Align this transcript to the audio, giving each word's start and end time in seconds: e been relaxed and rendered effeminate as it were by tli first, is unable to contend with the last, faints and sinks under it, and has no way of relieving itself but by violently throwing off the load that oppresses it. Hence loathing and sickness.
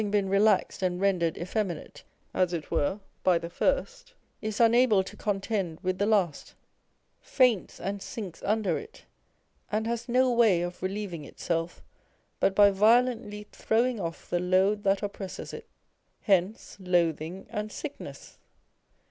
e 0.01 0.03
been 0.03 0.27
relaxed 0.29 0.81
and 0.81 0.99
rendered 0.99 1.37
effeminate 1.37 2.03
as 2.33 2.53
it 2.53 2.71
were 2.71 2.99
by 3.21 3.37
tli 3.37 3.49
first, 3.51 4.15
is 4.41 4.59
unable 4.59 5.03
to 5.03 5.15
contend 5.15 5.79
with 5.81 5.99
the 5.99 6.07
last, 6.07 6.55
faints 7.21 7.79
and 7.79 8.01
sinks 8.01 8.41
under 8.41 8.79
it, 8.79 9.05
and 9.71 9.85
has 9.85 10.09
no 10.09 10.31
way 10.31 10.63
of 10.63 10.81
relieving 10.81 11.23
itself 11.23 11.83
but 12.39 12.55
by 12.55 12.71
violently 12.71 13.45
throwing 13.51 13.99
off 13.99 14.27
the 14.27 14.39
load 14.39 14.81
that 14.81 15.03
oppresses 15.03 15.53
it. 15.53 15.67
Hence 16.21 16.77
loathing 16.79 17.45
and 17.51 17.71
sickness. 17.71 18.39